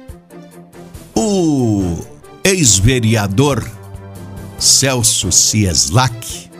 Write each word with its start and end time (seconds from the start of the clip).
O 1.14 1.98
ex-vereador 2.42 3.70
Celso 4.58 5.30
Cieslak, 5.30 6.50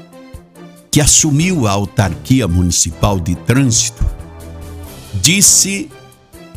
que 0.91 1.01
assumiu 1.01 1.67
a 1.67 1.71
autarquia 1.71 2.47
municipal 2.47 3.19
de 3.19 3.35
trânsito, 3.35 4.05
disse 5.15 5.91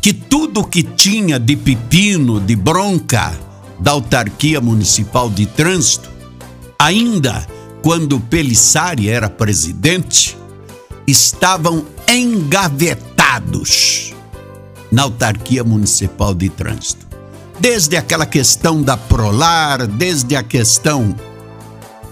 que 0.00 0.12
tudo 0.12 0.64
que 0.64 0.82
tinha 0.82 1.38
de 1.38 1.56
pepino, 1.56 2.40
de 2.40 2.56
bronca 2.56 3.32
da 3.78 3.92
autarquia 3.92 4.60
municipal 4.60 5.30
de 5.30 5.46
trânsito, 5.46 6.10
ainda 6.78 7.46
quando 7.82 8.20
Pelissari 8.20 9.08
era 9.08 9.28
presidente, 9.28 10.36
estavam 11.06 11.84
engavetados 12.08 14.14
na 14.90 15.02
autarquia 15.02 15.62
municipal 15.62 16.34
de 16.34 16.48
trânsito. 16.48 17.06
Desde 17.58 17.96
aquela 17.96 18.26
questão 18.26 18.82
da 18.82 18.96
Prolar, 18.96 19.86
desde 19.86 20.34
a 20.34 20.42
questão 20.42 21.14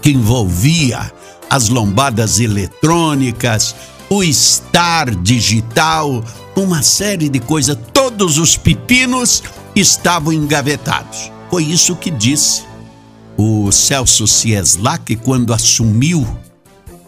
que 0.01 0.11
envolvia 0.11 1.11
as 1.49 1.69
lombadas 1.69 2.39
eletrônicas, 2.39 3.75
o 4.09 4.23
estar 4.23 5.13
digital, 5.15 6.23
uma 6.59 6.81
série 6.81 7.29
de 7.29 7.39
coisas, 7.39 7.77
todos 7.93 8.37
os 8.37 8.57
pepinos 8.57 9.43
estavam 9.75 10.33
engavetados. 10.33 11.31
Foi 11.49 11.63
isso 11.63 11.95
que 11.95 12.11
disse 12.11 12.63
o 13.37 13.71
Celso 13.71 14.27
Cieslak 14.27 15.15
quando 15.17 15.53
assumiu 15.53 16.27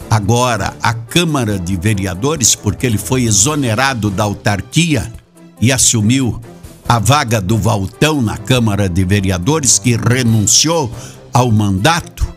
agora 0.10 0.74
a 0.82 0.94
Câmara 0.94 1.60
de 1.60 1.76
Vereadores, 1.76 2.56
porque 2.56 2.86
ele 2.86 2.98
foi 2.98 3.24
exonerado 3.24 4.10
da 4.10 4.24
autarquia 4.24 5.12
e 5.60 5.72
assumiu 5.72 6.42
a 6.88 7.00
vaga 7.00 7.40
do 7.40 7.58
Valtão 7.58 8.22
na 8.22 8.38
Câmara 8.38 8.90
de 8.90 9.04
Vereadores, 9.04 9.80
que 9.80 9.96
renunciou 9.96 10.92
ao 11.34 11.52
mandato. 11.52 12.28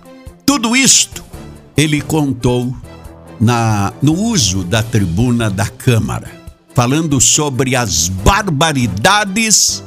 Tudo 0.47 0.77
isto 0.77 1.25
ele 1.77 2.01
contou 2.01 2.75
na, 3.41 3.93
no 4.01 4.15
uso 4.15 4.62
da 4.62 4.83
tribuna 4.83 5.51
da 5.51 5.67
Câmara, 5.67 6.31
falando 6.75 7.20
sobre 7.20 7.77
as 7.77 8.08
barbaridades 8.08 9.83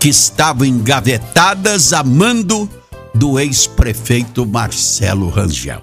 que 0.00 0.08
estavam 0.08 0.66
engavetadas 0.66 1.92
a 1.92 2.02
mando 2.02 2.68
do 3.14 3.38
ex-prefeito 3.38 4.44
Marcelo 4.44 5.28
Rangel. 5.28 5.82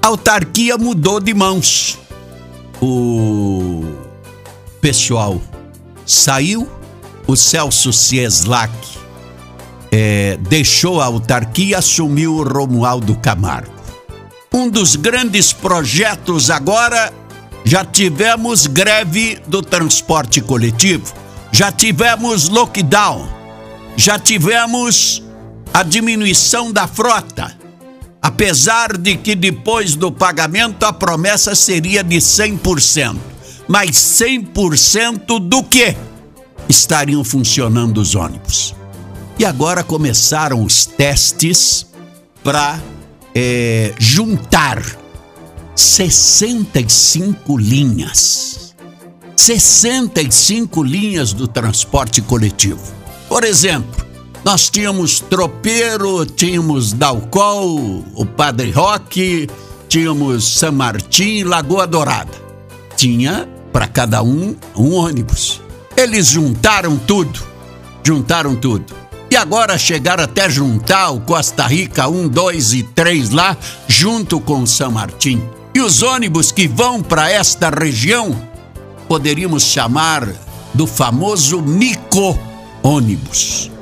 A 0.00 0.06
autarquia 0.06 0.78
mudou 0.78 1.18
de 1.18 1.34
mãos. 1.34 1.98
O 2.80 3.84
pessoal 4.80 5.40
saiu, 6.06 6.68
o 7.26 7.34
Celso 7.34 7.92
Cieslak 7.92 8.72
é, 9.90 10.36
deixou 10.48 11.00
a 11.00 11.06
autarquia 11.06 11.78
assumiu 11.78 12.34
o 12.34 12.42
Romualdo 12.42 13.16
Camargo. 13.16 13.72
Um 14.52 14.68
dos 14.68 14.94
grandes 14.94 15.52
projetos 15.52 16.50
agora, 16.50 17.12
já 17.64 17.82
tivemos 17.82 18.66
greve 18.66 19.38
do 19.46 19.62
transporte 19.62 20.42
coletivo, 20.42 21.14
já 21.50 21.72
tivemos 21.72 22.48
lockdown, 22.50 23.26
já 23.96 24.18
tivemos 24.18 25.22
a 25.72 25.82
diminuição 25.82 26.70
da 26.70 26.86
frota. 26.86 27.56
Apesar 28.20 28.96
de 28.96 29.16
que 29.16 29.34
depois 29.34 29.96
do 29.96 30.12
pagamento 30.12 30.84
a 30.84 30.92
promessa 30.92 31.54
seria 31.54 32.02
de 32.02 32.16
100%. 32.16 33.16
Mas 33.66 33.90
100% 33.92 35.38
do 35.40 35.62
que? 35.62 35.96
Estariam 36.68 37.24
funcionando 37.24 37.98
os 37.98 38.14
ônibus. 38.14 38.74
E 39.38 39.44
agora 39.44 39.82
começaram 39.82 40.64
os 40.64 40.86
testes 40.86 41.86
para 42.42 42.78
é, 43.34 43.92
juntar 43.98 44.80
65 45.74 47.58
linhas. 47.58 48.74
65 49.36 50.82
linhas 50.82 51.32
do 51.32 51.46
transporte 51.48 52.22
coletivo. 52.22 52.80
Por 53.28 53.44
exemplo, 53.44 54.04
nós 54.44 54.70
tínhamos 54.70 55.20
Tropeiro, 55.20 56.24
tínhamos 56.24 56.92
Dalcol, 56.92 58.04
o 58.14 58.24
Padre 58.24 58.70
Roque, 58.70 59.48
tínhamos 59.88 60.44
San 60.58 60.72
Martim, 60.72 61.42
Lagoa 61.42 61.86
Dourada. 61.86 62.32
Tinha 62.96 63.48
para 63.72 63.88
cada 63.88 64.22
um 64.22 64.54
um 64.76 64.94
ônibus. 64.94 65.60
Eles 65.96 66.28
juntaram 66.28 66.96
tudo, 66.96 67.40
juntaram 68.04 68.54
tudo 68.54 69.04
e 69.34 69.36
agora 69.36 69.76
chegaram 69.76 70.22
até 70.22 70.48
juntar 70.48 71.10
o 71.10 71.20
Costa 71.20 71.66
Rica 71.66 72.06
1, 72.06 72.28
2 72.28 72.72
e 72.74 72.82
3 72.84 73.30
lá, 73.30 73.56
junto 73.88 74.38
com 74.38 74.64
São 74.64 74.92
Martim. 74.92 75.42
E 75.74 75.80
os 75.80 76.02
ônibus 76.02 76.52
que 76.52 76.68
vão 76.68 77.02
para 77.02 77.28
esta 77.28 77.68
região 77.68 78.40
poderíamos 79.08 79.64
chamar 79.64 80.32
do 80.72 80.86
famoso 80.86 81.60
micro-ônibus. 81.60 83.72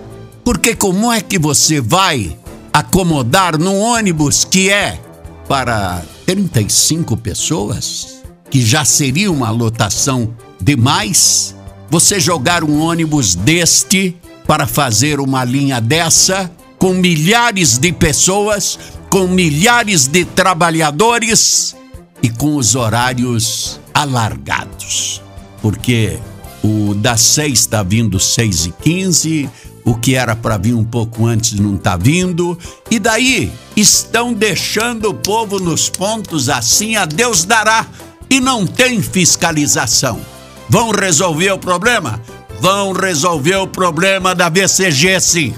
Porque 0.43 0.75
como 0.75 1.13
é 1.13 1.21
que 1.21 1.39
você 1.39 1.83
vai 1.83 2.35
acomodar 2.73 3.59
num 3.59 3.79
ônibus 3.79 4.43
que 4.43 4.71
é 4.71 4.99
para 5.47 6.03
35 6.25 7.15
pessoas, 7.19 8.23
que 8.49 8.65
já 8.65 8.87
seria 8.87 9.31
uma 9.31 9.51
lotação 9.51 10.35
demais, 10.59 11.55
você 11.91 12.19
jogar 12.19 12.65
um 12.65 12.81
ônibus 12.81 13.35
deste 13.35 14.17
para 14.47 14.67
fazer 14.67 15.21
uma 15.21 15.45
linha 15.45 15.79
dessa 15.79 16.51
com 16.79 16.95
milhares 16.95 17.77
de 17.77 17.93
pessoas, 17.93 18.79
com 19.11 19.29
milhares 19.29 20.07
de 20.07 20.25
trabalhadores 20.25 21.77
e 22.23 22.31
com 22.31 22.57
os 22.57 22.75
horários 22.75 23.81
alargados. 23.93 25.21
Porque 25.61 26.19
o 26.63 26.95
das 26.95 27.21
seis 27.21 27.61
está 27.61 27.83
vindo 27.83 28.19
seis 28.21 28.67
e 28.67 28.71
quinze, 28.71 29.51
o 29.85 29.95
que 29.95 30.15
era 30.15 30.37
para 30.37 30.57
vir 30.57 30.75
um 30.75 30.85
pouco 30.85 31.27
antes 31.27 31.59
não 31.59 31.75
está 31.75 31.97
vindo, 31.97 32.57
e 32.91 32.99
daí 32.99 33.53
estão 33.77 34.33
deixando 34.33 35.11
o 35.11 35.15
povo 35.15 35.59
nos 35.59 35.89
pontos 35.89 36.49
assim, 36.49 36.97
a 36.97 37.05
Deus 37.05 37.45
dará, 37.45 37.87
e 38.31 38.41
não 38.41 38.67
tem 38.67 39.03
fiscalização. 39.03 40.21
Vão 40.69 40.91
resolver 40.91 41.51
o 41.51 41.59
problema? 41.59 42.21
vão 42.63 42.93
resolver 42.93 43.57
o 43.57 43.67
problema 43.67 44.37
da 44.37 44.49
VCG 44.49 45.21
sim. 45.21 45.53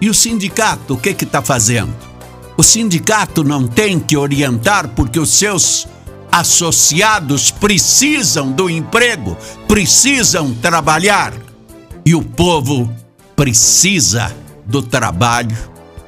E 0.00 0.08
o 0.08 0.14
sindicato, 0.14 0.94
o 0.94 0.96
que 0.96 1.12
que 1.12 1.24
está 1.24 1.42
fazendo? 1.42 1.94
O 2.56 2.62
sindicato 2.62 3.44
não 3.44 3.66
tem 3.66 4.00
que 4.00 4.16
orientar 4.16 4.88
porque 4.96 5.20
os 5.20 5.28
seus 5.28 5.86
associados 6.40 7.50
precisam 7.50 8.52
do 8.52 8.68
emprego, 8.68 9.36
precisam 9.66 10.54
trabalhar. 10.54 11.32
E 12.04 12.14
o 12.14 12.22
povo 12.22 12.90
precisa 13.34 14.34
do 14.64 14.82
trabalho, 14.82 15.56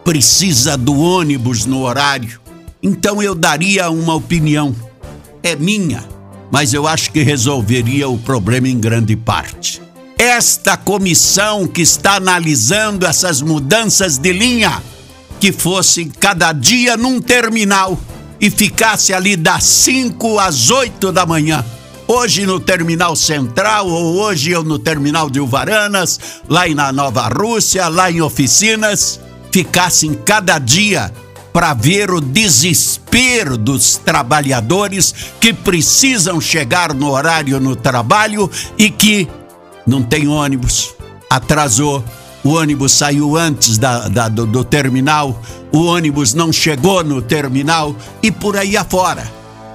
precisa 0.04 0.76
do 0.76 0.98
ônibus 0.98 1.66
no 1.66 1.82
horário. 1.82 2.40
Então 2.82 3.22
eu 3.22 3.34
daria 3.34 3.90
uma 3.90 4.14
opinião. 4.14 4.74
É 5.42 5.54
minha, 5.56 6.04
mas 6.50 6.74
eu 6.74 6.86
acho 6.86 7.10
que 7.10 7.22
resolveria 7.22 8.08
o 8.08 8.18
problema 8.18 8.68
em 8.68 8.78
grande 8.78 9.16
parte 9.16 9.80
esta 10.18 10.76
comissão 10.76 11.64
que 11.64 11.80
está 11.80 12.16
analisando 12.16 13.06
essas 13.06 13.40
mudanças 13.40 14.18
de 14.18 14.32
linha, 14.32 14.82
que 15.38 15.52
fosse 15.52 16.06
cada 16.06 16.52
dia 16.52 16.96
num 16.96 17.20
terminal 17.20 17.96
e 18.40 18.50
ficasse 18.50 19.12
ali 19.12 19.36
das 19.36 19.64
5 19.64 20.38
às 20.38 20.70
8 20.70 21.12
da 21.12 21.26
manhã. 21.26 21.64
Hoje 22.06 22.46
no 22.46 22.58
terminal 22.58 23.14
central, 23.14 23.86
ou 23.86 24.16
hoje 24.16 24.50
eu 24.50 24.64
no 24.64 24.78
terminal 24.78 25.28
de 25.28 25.40
Uvaranas, 25.40 26.18
lá 26.48 26.66
na 26.68 26.90
Nova 26.90 27.28
Rússia, 27.28 27.88
lá 27.88 28.10
em 28.10 28.22
oficinas, 28.22 29.20
ficassem 29.52 30.14
cada 30.14 30.58
dia 30.58 31.12
para 31.52 31.74
ver 31.74 32.10
o 32.10 32.20
desespero 32.20 33.58
dos 33.58 33.96
trabalhadores 33.96 35.14
que 35.40 35.52
precisam 35.52 36.40
chegar 36.40 36.94
no 36.94 37.10
horário 37.10 37.58
no 37.58 37.74
trabalho 37.74 38.50
e 38.78 38.88
que 38.90 39.28
não 39.86 40.02
tem 40.02 40.28
ônibus, 40.28 40.94
atrasou, 41.28 42.04
o 42.44 42.50
ônibus 42.50 42.92
saiu 42.92 43.36
antes 43.36 43.78
da, 43.78 44.08
da 44.08 44.28
do, 44.28 44.46
do, 44.46 44.62
terminal, 44.62 45.42
o 45.72 45.84
ônibus 45.84 46.34
não 46.34 46.52
chegou 46.52 47.04
no 47.04 47.20
terminal 47.20 47.94
e 48.22 48.30
por 48.30 48.56
aí 48.56 48.76
afora. 48.76 49.30